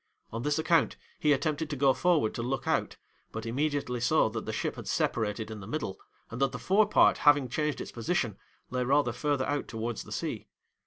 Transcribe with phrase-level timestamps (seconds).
[0.33, 2.97] On this account, he attempted to go forward to look out,
[3.31, 5.99] but immediately saw that the ship had separated in the middle,
[6.31, 8.35] and that the forepart having changed its position,
[8.71, 10.47] lay rather further out towards the sea.